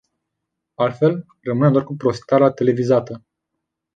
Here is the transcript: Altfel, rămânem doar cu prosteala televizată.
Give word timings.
Altfel, 0.75 1.25
rămânem 1.41 1.71
doar 1.71 1.83
cu 1.83 1.95
prosteala 1.95 2.51
televizată. 2.51 3.21